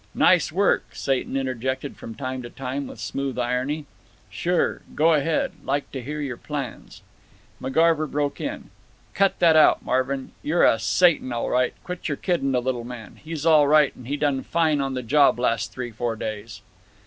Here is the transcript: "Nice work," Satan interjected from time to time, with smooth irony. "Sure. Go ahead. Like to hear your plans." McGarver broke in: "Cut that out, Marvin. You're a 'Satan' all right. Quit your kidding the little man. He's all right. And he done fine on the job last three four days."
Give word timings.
"Nice 0.15 0.51
work," 0.51 0.85
Satan 0.93 1.37
interjected 1.37 1.95
from 1.95 2.15
time 2.15 2.41
to 2.41 2.49
time, 2.49 2.87
with 2.87 2.99
smooth 2.99 3.37
irony. 3.37 3.85
"Sure. 4.31 4.81
Go 4.95 5.13
ahead. 5.13 5.51
Like 5.63 5.91
to 5.91 6.01
hear 6.01 6.19
your 6.19 6.37
plans." 6.37 7.03
McGarver 7.61 8.09
broke 8.09 8.41
in: 8.41 8.71
"Cut 9.13 9.37
that 9.37 9.55
out, 9.55 9.85
Marvin. 9.85 10.31
You're 10.41 10.63
a 10.63 10.79
'Satan' 10.79 11.31
all 11.31 11.51
right. 11.51 11.75
Quit 11.83 12.07
your 12.07 12.17
kidding 12.17 12.51
the 12.53 12.63
little 12.63 12.83
man. 12.83 13.19
He's 13.23 13.45
all 13.45 13.67
right. 13.67 13.95
And 13.95 14.07
he 14.07 14.17
done 14.17 14.41
fine 14.41 14.81
on 14.81 14.95
the 14.95 15.03
job 15.03 15.37
last 15.39 15.71
three 15.71 15.91
four 15.91 16.15
days." 16.15 16.61